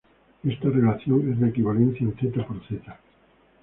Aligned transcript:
Esta 0.43 0.67
relación 0.67 1.31
es 1.31 1.39
de 1.39 1.49
equivalencia 1.49 2.07
en 2.07 2.15
ℤ×ℤ. 2.15 2.95